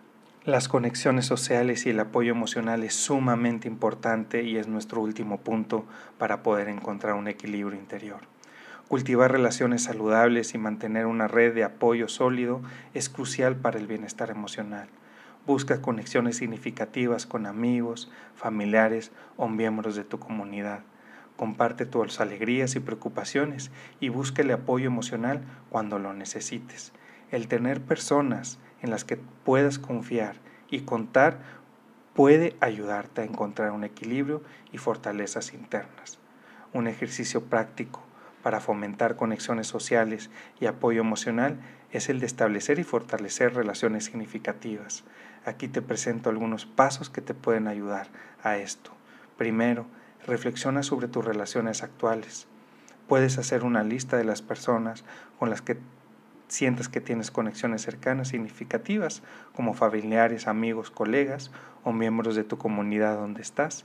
Las 0.48 0.66
conexiones 0.66 1.26
sociales 1.26 1.84
y 1.84 1.90
el 1.90 2.00
apoyo 2.00 2.30
emocional 2.30 2.82
es 2.82 2.94
sumamente 2.94 3.68
importante 3.68 4.44
y 4.44 4.56
es 4.56 4.66
nuestro 4.66 5.02
último 5.02 5.40
punto 5.40 5.84
para 6.16 6.42
poder 6.42 6.68
encontrar 6.68 7.16
un 7.16 7.28
equilibrio 7.28 7.78
interior. 7.78 8.20
Cultivar 8.88 9.30
relaciones 9.30 9.82
saludables 9.82 10.54
y 10.54 10.56
mantener 10.56 11.04
una 11.04 11.28
red 11.28 11.54
de 11.54 11.64
apoyo 11.64 12.08
sólido 12.08 12.62
es 12.94 13.10
crucial 13.10 13.56
para 13.56 13.78
el 13.78 13.86
bienestar 13.86 14.30
emocional. 14.30 14.88
Busca 15.46 15.82
conexiones 15.82 16.38
significativas 16.38 17.26
con 17.26 17.44
amigos, 17.44 18.10
familiares 18.34 19.12
o 19.36 19.48
miembros 19.48 19.96
de 19.96 20.04
tu 20.04 20.18
comunidad. 20.18 20.80
Comparte 21.36 21.84
tus 21.84 22.20
alegrías 22.20 22.74
y 22.74 22.80
preocupaciones 22.80 23.70
y 24.00 24.08
busca 24.08 24.42
apoyo 24.54 24.86
emocional 24.86 25.42
cuando 25.68 25.98
lo 25.98 26.14
necesites. 26.14 26.94
El 27.30 27.48
tener 27.48 27.82
personas 27.82 28.58
en 28.82 28.90
las 28.90 29.04
que 29.04 29.16
puedas 29.16 29.78
confiar 29.78 30.36
y 30.70 30.80
contar 30.80 31.38
puede 32.14 32.56
ayudarte 32.60 33.20
a 33.20 33.24
encontrar 33.24 33.70
un 33.70 33.84
equilibrio 33.84 34.42
y 34.72 34.78
fortalezas 34.78 35.54
internas. 35.54 36.18
Un 36.72 36.86
ejercicio 36.88 37.44
práctico 37.44 38.02
para 38.42 38.60
fomentar 38.60 39.16
conexiones 39.16 39.66
sociales 39.66 40.30
y 40.60 40.66
apoyo 40.66 41.00
emocional 41.00 41.60
es 41.92 42.08
el 42.08 42.20
de 42.20 42.26
establecer 42.26 42.78
y 42.78 42.84
fortalecer 42.84 43.54
relaciones 43.54 44.04
significativas. 44.04 45.04
Aquí 45.44 45.68
te 45.68 45.82
presento 45.82 46.28
algunos 46.28 46.66
pasos 46.66 47.08
que 47.08 47.20
te 47.20 47.34
pueden 47.34 47.68
ayudar 47.68 48.08
a 48.42 48.56
esto. 48.56 48.90
Primero, 49.36 49.86
reflexiona 50.26 50.82
sobre 50.82 51.08
tus 51.08 51.24
relaciones 51.24 51.82
actuales. 51.82 52.46
Puedes 53.06 53.38
hacer 53.38 53.64
una 53.64 53.82
lista 53.82 54.16
de 54.16 54.24
las 54.24 54.42
personas 54.42 55.04
con 55.38 55.50
las 55.50 55.62
que 55.62 55.78
sientas 56.48 56.88
que 56.88 57.00
tienes 57.00 57.30
conexiones 57.30 57.82
cercanas 57.82 58.28
significativas, 58.28 59.22
como 59.54 59.74
familiares, 59.74 60.48
amigos, 60.48 60.90
colegas 60.90 61.50
o 61.84 61.92
miembros 61.92 62.34
de 62.34 62.44
tu 62.44 62.58
comunidad 62.58 63.16
donde 63.16 63.42
estás. 63.42 63.84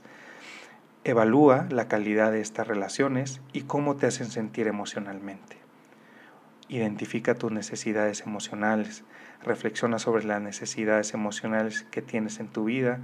Evalúa 1.04 1.66
la 1.70 1.86
calidad 1.86 2.32
de 2.32 2.40
estas 2.40 2.66
relaciones 2.66 3.40
y 3.52 3.62
cómo 3.62 3.96
te 3.96 4.06
hacen 4.06 4.30
sentir 4.30 4.66
emocionalmente. 4.66 5.58
Identifica 6.68 7.34
tus 7.34 7.52
necesidades 7.52 8.22
emocionales, 8.22 9.04
reflexiona 9.42 9.98
sobre 9.98 10.24
las 10.24 10.40
necesidades 10.40 11.12
emocionales 11.12 11.82
que 11.90 12.00
tienes 12.00 12.40
en 12.40 12.48
tu 12.48 12.64
vida, 12.64 13.00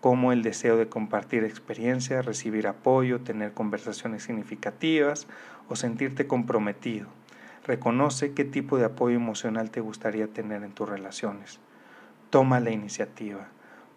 como 0.00 0.32
el 0.32 0.42
deseo 0.42 0.76
de 0.78 0.88
compartir 0.88 1.44
experiencias, 1.44 2.24
recibir 2.24 2.66
apoyo, 2.66 3.20
tener 3.20 3.52
conversaciones 3.52 4.22
significativas 4.22 5.26
o 5.68 5.76
sentirte 5.76 6.26
comprometido. 6.26 7.08
Reconoce 7.64 8.34
qué 8.34 8.44
tipo 8.44 8.76
de 8.76 8.84
apoyo 8.84 9.16
emocional 9.16 9.70
te 9.70 9.80
gustaría 9.80 10.26
tener 10.26 10.62
en 10.64 10.72
tus 10.72 10.86
relaciones. 10.86 11.60
Toma 12.28 12.60
la 12.60 12.70
iniciativa. 12.70 13.48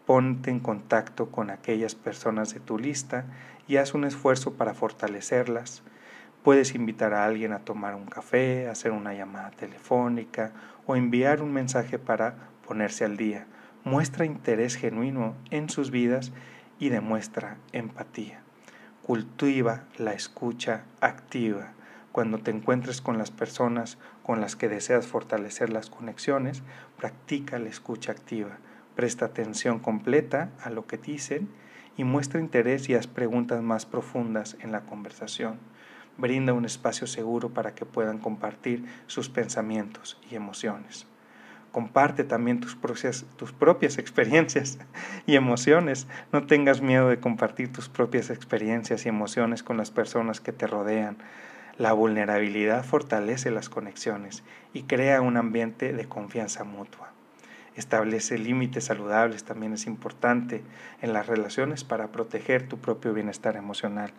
Ponte 0.05 0.49
en 0.49 0.61
contacto 0.61 1.31
con 1.31 1.49
aquellas 1.49 1.93
personas 1.93 2.53
de 2.53 2.61
tu 2.61 2.79
lista 2.79 3.25
y 3.67 3.75
haz 3.75 3.93
un 3.93 4.05
esfuerzo 4.05 4.53
para 4.53 4.73
fortalecerlas. 4.73 5.83
Puedes 6.43 6.75
invitar 6.75 7.13
a 7.13 7.25
alguien 7.25 7.51
a 7.51 7.65
tomar 7.65 7.95
un 7.95 8.05
café, 8.05 8.69
hacer 8.69 8.93
una 8.93 9.13
llamada 9.13 9.51
telefónica 9.51 10.53
o 10.85 10.95
enviar 10.95 11.41
un 11.41 11.51
mensaje 11.51 11.99
para 11.99 12.35
ponerse 12.65 13.03
al 13.03 13.17
día. 13.17 13.47
Muestra 13.83 14.23
interés 14.23 14.77
genuino 14.77 15.35
en 15.51 15.69
sus 15.69 15.91
vidas 15.91 16.31
y 16.79 16.87
demuestra 16.87 17.57
empatía. 17.73 18.39
Cultiva 19.01 19.83
la 19.97 20.13
escucha 20.13 20.85
activa. 21.01 21.73
Cuando 22.17 22.39
te 22.39 22.49
encuentres 22.49 22.99
con 22.99 23.19
las 23.19 23.29
personas 23.29 23.99
con 24.23 24.41
las 24.41 24.55
que 24.55 24.69
deseas 24.69 25.05
fortalecer 25.05 25.69
las 25.69 25.91
conexiones, 25.91 26.63
practica 26.97 27.59
la 27.59 27.69
escucha 27.69 28.11
activa. 28.11 28.57
Presta 28.95 29.25
atención 29.25 29.77
completa 29.77 30.49
a 30.63 30.71
lo 30.71 30.87
que 30.87 30.97
dicen 30.97 31.47
y 31.95 32.05
muestra 32.05 32.39
interés 32.39 32.89
y 32.89 32.95
haz 32.95 33.05
preguntas 33.05 33.61
más 33.61 33.85
profundas 33.85 34.57
en 34.61 34.71
la 34.71 34.81
conversación. 34.81 35.59
Brinda 36.17 36.53
un 36.53 36.65
espacio 36.65 37.05
seguro 37.05 37.53
para 37.53 37.75
que 37.75 37.85
puedan 37.85 38.17
compartir 38.17 38.85
sus 39.05 39.29
pensamientos 39.29 40.19
y 40.27 40.33
emociones. 40.33 41.05
Comparte 41.71 42.23
también 42.23 42.59
tus 42.59 42.75
propias, 42.75 43.27
tus 43.35 43.53
propias 43.53 43.97
experiencias 43.99 44.79
y 45.27 45.35
emociones. 45.35 46.07
No 46.33 46.47
tengas 46.47 46.81
miedo 46.81 47.09
de 47.09 47.19
compartir 47.19 47.71
tus 47.71 47.89
propias 47.89 48.31
experiencias 48.31 49.05
y 49.05 49.09
emociones 49.09 49.61
con 49.61 49.77
las 49.77 49.91
personas 49.91 50.41
que 50.41 50.51
te 50.51 50.65
rodean. 50.65 51.17
La 51.77 51.93
vulnerabilidad 51.93 52.83
fortalece 52.83 53.51
las 53.51 53.69
conexiones 53.69 54.43
y 54.73 54.83
crea 54.83 55.21
un 55.21 55.37
ambiente 55.37 55.93
de 55.93 56.05
confianza 56.05 56.63
mutua. 56.63 57.11
Establece 57.75 58.39
límites 58.39 58.85
saludables 58.85 59.43
también 59.43 59.73
es 59.73 59.85
importante 59.85 60.63
en 61.03 61.13
las 61.13 61.27
relaciones 61.27 61.83
para 61.83 62.07
proteger 62.07 62.67
tu 62.67 62.79
propio 62.79 63.13
bienestar 63.13 63.55
emocional. 63.57 64.09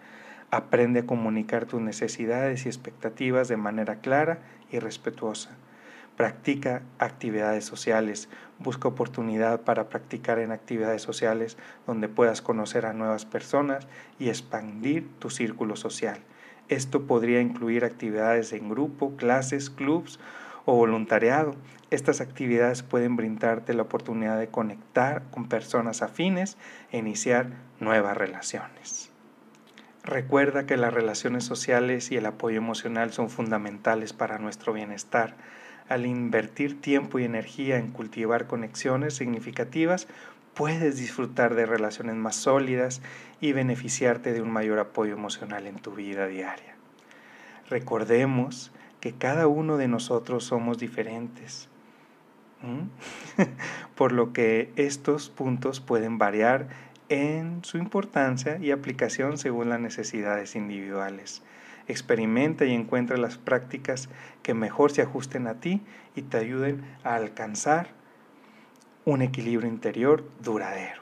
Aprende 0.53 1.01
a 1.01 1.07
comunicar 1.07 1.67
tus 1.67 1.81
necesidades 1.81 2.65
y 2.65 2.69
expectativas 2.69 3.49
de 3.49 3.57
manera 3.57 3.97
clara 3.97 4.39
y 4.71 4.79
respetuosa. 4.79 5.51
Practica 6.17 6.83
actividades 7.01 7.65
sociales. 7.65 8.29
Busca 8.61 8.87
oportunidad 8.87 9.63
para 9.63 9.89
practicar 9.89 10.39
en 10.39 10.53
actividades 10.53 11.03
sociales 11.03 11.57
donde 11.89 12.09
puedas 12.09 12.41
conocer 12.41 12.87
a 12.87 12.93
nuevas 12.93 13.25
personas 13.25 13.89
y 14.21 14.29
expandir 14.29 15.09
tu 15.19 15.29
círculo 15.29 15.75
social. 15.75 16.21
Esto 16.69 17.07
podría 17.07 17.41
incluir 17.41 17.85
actividades 17.85 18.53
en 18.53 18.69
grupo, 18.69 19.17
clases, 19.17 19.71
clubs 19.71 20.21
o 20.67 20.75
voluntariado. 20.75 21.55
Estas 21.91 22.21
actividades 22.21 22.83
pueden 22.83 23.17
brindarte 23.17 23.73
la 23.73 23.83
oportunidad 23.83 24.39
de 24.39 24.49
conectar 24.49 25.23
con 25.31 25.49
personas 25.49 26.03
afines 26.03 26.59
e 26.93 26.99
iniciar 26.99 27.49
nuevas 27.81 28.17
relaciones. 28.17 29.11
Recuerda 30.05 30.67
que 30.67 30.77
las 30.77 30.93
relaciones 30.93 31.45
sociales 31.45 32.11
y 32.11 32.17
el 32.17 32.27
apoyo 32.27 32.59
emocional 32.59 33.13
son 33.13 33.31
fundamentales 33.31 34.13
para 34.13 34.39
nuestro 34.39 34.73
bienestar. 34.73 35.37
Al 35.89 36.05
invertir 36.05 36.81
tiempo 36.81 37.19
y 37.19 37.25
energía 37.25 37.79
en 37.79 37.91
cultivar 37.91 38.47
conexiones 38.47 39.15
significativas, 39.15 40.07
puedes 40.59 40.97
disfrutar 40.97 41.55
de 41.55 41.67
relaciones 41.67 42.17
más 42.17 42.35
sólidas 42.35 43.01
y 43.41 43.53
beneficiarte 43.53 44.33
de 44.33 44.43
un 44.43 44.51
mayor 44.51 44.81
apoyo 44.81 45.13
emocional 45.13 45.69
en 45.69 45.77
tu 45.77 45.93
vida 45.93 46.27
diaria. 46.27 46.75
Recordemos 47.71 48.73
que 48.99 49.13
cada 49.13 49.47
uno 49.47 49.77
de 49.77 49.87
nosotros 49.87 50.43
somos 50.43 50.79
diferentes, 50.79 51.69
por 53.95 54.11
lo 54.11 54.33
que 54.33 54.73
estos 54.75 55.31
puntos 55.31 55.79
pueden 55.79 56.19
variar 56.19 56.67
en 57.09 57.63
su 57.63 57.79
importancia 57.79 58.59
y 58.61 58.73
aplicación 58.73 59.39
según 59.39 59.69
las 59.69 59.79
necesidades 59.79 60.57
individuales. 60.57 61.45
Experimenta 61.87 62.65
y 62.65 62.75
encuentra 62.75 63.17
las 63.17 63.39
prácticas 63.39 64.09
que 64.43 64.55
mejor 64.55 64.91
se 64.91 65.03
ajusten 65.03 65.47
a 65.47 65.61
ti 65.61 65.83
y 66.17 66.23
te 66.23 66.39
ayuden 66.39 66.85
a 67.05 67.15
alcanzar 67.15 67.98
un 69.09 69.23
equilibrio 69.23 69.71
interior 69.71 70.23
duradero. 70.45 71.01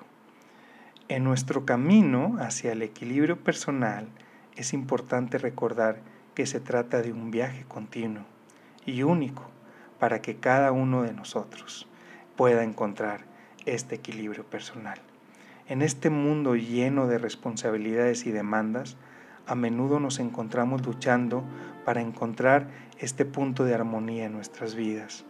En 1.09 1.25
nuestro 1.25 1.67
camino 1.67 2.37
hacia 2.39 2.71
el 2.71 2.83
equilibrio 2.83 3.37
personal 3.37 4.07
es 4.55 4.73
importante 4.73 5.39
recordar 5.39 5.99
que 6.37 6.47
se 6.47 6.61
trata 6.61 7.03
de 7.03 7.13
un 7.13 7.33
viaje 7.33 7.65
continuo 7.67 8.23
y 8.85 9.03
único 9.03 9.51
para 9.99 10.23
que 10.23 10.37
cada 10.37 10.71
uno 10.71 11.03
de 11.03 11.13
nosotros 11.15 11.89
pueda 12.37 12.63
encontrar 12.63 13.25
este 13.65 13.97
equilibrio 13.97 14.45
personal. 14.45 15.01
En 15.67 15.83
este 15.83 16.09
mundo 16.09 16.55
lleno 16.55 17.09
de 17.09 17.19
responsabilidades 17.19 18.25
y 18.25 18.31
demandas, 18.31 18.97
a 19.49 19.57
menudo 19.57 19.99
nos 19.99 20.21
encontramos 20.21 20.87
luchando 20.87 21.43
para 21.85 22.03
encontrar 22.03 22.69
este 23.01 23.25
punto 23.25 23.65
de 23.65 23.75
armonía 23.75 24.27
en 24.27 24.33
nuestras 24.33 24.77
vidas 24.77 25.25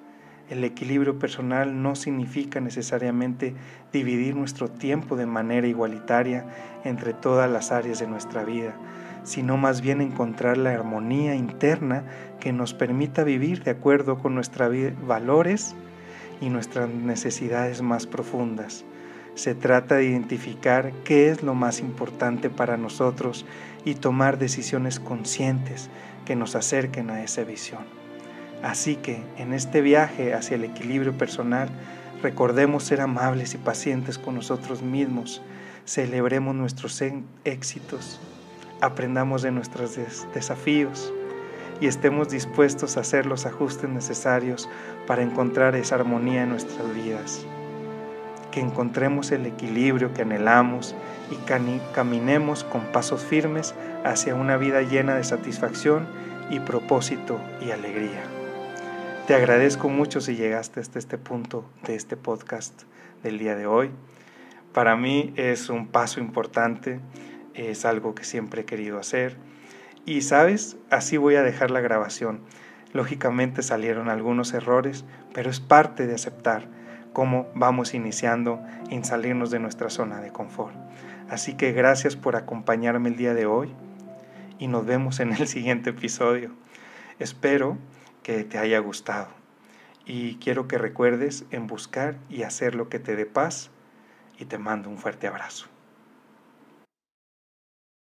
el 0.48 0.62
equilibrio 0.62 1.18
personal 1.18 1.82
no 1.82 1.96
significa 1.96 2.60
necesariamente 2.60 3.54
dividir 3.92 4.36
nuestro 4.36 4.68
tiempo 4.68 5.16
de 5.16 5.26
manera 5.26 5.66
igualitaria 5.66 6.46
entre 6.84 7.14
todas 7.14 7.50
las 7.50 7.72
áreas 7.72 7.98
de 7.98 8.06
nuestra 8.06 8.44
vida, 8.44 8.74
sino 9.24 9.56
más 9.56 9.80
bien 9.80 10.00
encontrar 10.00 10.56
la 10.56 10.70
armonía 10.70 11.34
interna 11.34 12.04
que 12.38 12.52
nos 12.52 12.74
permita 12.74 13.24
vivir 13.24 13.64
de 13.64 13.72
acuerdo 13.72 14.18
con 14.18 14.34
nuestros 14.34 14.72
valores 15.04 15.74
y 16.40 16.48
nuestras 16.48 16.88
necesidades 16.88 17.82
más 17.82 18.06
profundas. 18.06 18.84
Se 19.34 19.54
trata 19.54 19.96
de 19.96 20.04
identificar 20.04 20.92
qué 21.04 21.28
es 21.28 21.42
lo 21.42 21.54
más 21.54 21.80
importante 21.80 22.48
para 22.50 22.76
nosotros 22.76 23.44
y 23.84 23.94
tomar 23.94 24.38
decisiones 24.38 24.98
conscientes 25.00 25.90
que 26.24 26.36
nos 26.36 26.54
acerquen 26.54 27.10
a 27.10 27.22
esa 27.22 27.44
visión. 27.44 28.05
Así 28.62 28.96
que 28.96 29.22
en 29.36 29.52
este 29.52 29.80
viaje 29.80 30.34
hacia 30.34 30.56
el 30.56 30.64
equilibrio 30.64 31.16
personal, 31.16 31.68
recordemos 32.22 32.84
ser 32.84 33.00
amables 33.00 33.54
y 33.54 33.58
pacientes 33.58 34.18
con 34.18 34.34
nosotros 34.34 34.82
mismos, 34.82 35.42
celebremos 35.84 36.54
nuestros 36.54 37.02
éxitos, 37.44 38.20
aprendamos 38.80 39.42
de 39.42 39.52
nuestros 39.52 39.98
desafíos 40.34 41.12
y 41.80 41.86
estemos 41.86 42.30
dispuestos 42.30 42.96
a 42.96 43.00
hacer 43.00 43.26
los 43.26 43.46
ajustes 43.46 43.88
necesarios 43.88 44.68
para 45.06 45.22
encontrar 45.22 45.76
esa 45.76 45.96
armonía 45.96 46.42
en 46.42 46.50
nuestras 46.50 46.94
vidas. 46.94 47.44
Que 48.50 48.60
encontremos 48.60 49.32
el 49.32 49.44
equilibrio 49.44 50.14
que 50.14 50.22
anhelamos 50.22 50.94
y 51.30 51.36
caminemos 51.92 52.64
con 52.64 52.80
pasos 52.92 53.22
firmes 53.22 53.74
hacia 54.04 54.34
una 54.34 54.56
vida 54.56 54.80
llena 54.80 55.16
de 55.16 55.24
satisfacción 55.24 56.06
y 56.50 56.60
propósito 56.60 57.38
y 57.60 57.70
alegría. 57.70 58.35
Te 59.26 59.34
agradezco 59.34 59.88
mucho 59.88 60.20
si 60.20 60.36
llegaste 60.36 60.78
hasta 60.78 61.00
este 61.00 61.18
punto 61.18 61.68
de 61.84 61.96
este 61.96 62.16
podcast 62.16 62.84
del 63.24 63.40
día 63.40 63.56
de 63.56 63.66
hoy. 63.66 63.90
Para 64.72 64.94
mí 64.94 65.32
es 65.34 65.68
un 65.68 65.88
paso 65.88 66.20
importante, 66.20 67.00
es 67.52 67.84
algo 67.84 68.14
que 68.14 68.22
siempre 68.22 68.62
he 68.62 68.64
querido 68.64 69.00
hacer. 69.00 69.36
Y 70.04 70.20
sabes, 70.22 70.76
así 70.90 71.16
voy 71.16 71.34
a 71.34 71.42
dejar 71.42 71.72
la 71.72 71.80
grabación. 71.80 72.42
Lógicamente 72.92 73.64
salieron 73.64 74.10
algunos 74.10 74.54
errores, 74.54 75.04
pero 75.34 75.50
es 75.50 75.58
parte 75.58 76.06
de 76.06 76.14
aceptar. 76.14 76.68
cómo 77.12 77.48
vamos 77.52 77.94
iniciando 77.94 78.60
en 78.90 79.04
salirnos 79.04 79.50
de 79.50 79.58
nuestra 79.58 79.90
zona 79.90 80.20
de 80.20 80.30
confort. 80.30 80.76
Así 81.28 81.54
que 81.54 81.72
gracias 81.72 82.14
por 82.14 82.36
acompañarme 82.36 83.08
el 83.08 83.16
día 83.16 83.34
de 83.34 83.46
hoy 83.46 83.74
y 84.60 84.68
nos 84.68 84.86
vemos 84.86 85.18
en 85.18 85.32
el 85.32 85.48
siguiente 85.48 85.90
episodio. 85.90 86.52
Espero 87.18 87.76
que 88.26 88.42
te 88.42 88.58
haya 88.58 88.80
gustado 88.80 89.28
y 90.04 90.34
quiero 90.38 90.66
que 90.66 90.78
recuerdes 90.78 91.44
en 91.52 91.68
buscar 91.68 92.18
y 92.28 92.42
hacer 92.42 92.74
lo 92.74 92.88
que 92.88 92.98
te 92.98 93.14
dé 93.14 93.24
paz 93.24 93.70
y 94.36 94.46
te 94.46 94.58
mando 94.58 94.90
un 94.90 94.98
fuerte 94.98 95.28
abrazo. 95.28 95.68